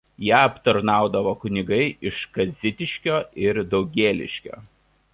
Ją 0.27 0.37
aptarnaudavo 0.43 1.33
kunigai 1.43 1.83
iš 2.13 2.23
Kazitiškio 2.39 3.23
ir 3.49 3.65
Daugėliškio. 3.75 4.63